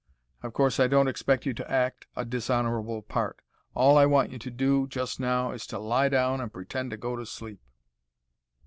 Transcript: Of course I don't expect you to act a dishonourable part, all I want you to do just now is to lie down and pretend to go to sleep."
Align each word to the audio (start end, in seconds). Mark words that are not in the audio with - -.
Of 0.41 0.53
course 0.53 0.79
I 0.79 0.87
don't 0.87 1.07
expect 1.07 1.45
you 1.45 1.53
to 1.53 1.71
act 1.71 2.07
a 2.15 2.25
dishonourable 2.25 3.03
part, 3.03 3.39
all 3.75 3.99
I 3.99 4.07
want 4.07 4.31
you 4.31 4.39
to 4.39 4.49
do 4.49 4.87
just 4.87 5.19
now 5.19 5.51
is 5.51 5.67
to 5.67 5.77
lie 5.77 6.09
down 6.09 6.41
and 6.41 6.51
pretend 6.51 6.89
to 6.89 6.97
go 6.97 7.15
to 7.15 7.23
sleep." 7.27 7.61